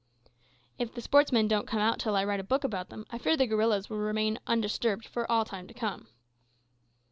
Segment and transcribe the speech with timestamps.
[0.79, 3.37] "If the sportsmen don't come out until I write a book about them, I fear
[3.37, 6.07] the gorillas will remain undisturbed for all time to come."